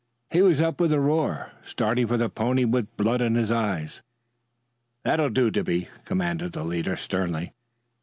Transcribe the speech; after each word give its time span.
He 0.31 0.41
was 0.41 0.59
up 0.61 0.81
with 0.81 0.91
a 0.93 0.99
roar, 0.99 1.51
starting 1.63 2.07
for 2.07 2.17
the 2.17 2.27
pony 2.27 2.65
with 2.65 2.97
blood 2.97 3.21
in 3.21 3.35
his 3.35 3.51
eye. 3.51 3.87
"That'll 5.03 5.29
do, 5.29 5.51
Dippy!" 5.51 5.89
commanded 6.05 6.53
the 6.53 6.63
leader 6.63 6.95
sternly. 6.95 7.53